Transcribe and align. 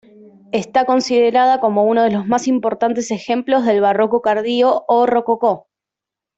Está 0.51 0.87
considerada 0.87 1.59
como 1.59 1.83
uno 1.85 2.01
de 2.03 2.09
los 2.09 2.25
más 2.25 2.47
importantes 2.47 3.11
ejemplos 3.11 3.65
del 3.65 3.81
Barroco 3.81 4.19
tardío 4.25 4.83
o 4.87 5.05
Rococó. 5.05 5.67